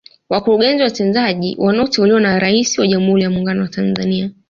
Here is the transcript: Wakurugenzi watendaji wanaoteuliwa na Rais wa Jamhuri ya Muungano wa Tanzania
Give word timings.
Wakurugenzi 0.29 0.83
watendaji 0.83 1.55
wanaoteuliwa 1.59 2.21
na 2.21 2.39
Rais 2.39 2.79
wa 2.79 2.87
Jamhuri 2.87 3.23
ya 3.23 3.29
Muungano 3.29 3.61
wa 3.61 3.67
Tanzania 3.67 4.31